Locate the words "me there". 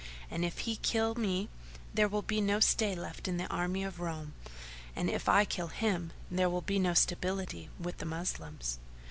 1.13-2.07